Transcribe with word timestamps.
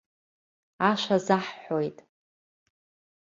Ашәа 0.89 1.15
азаҳҳәоит! 1.19 1.97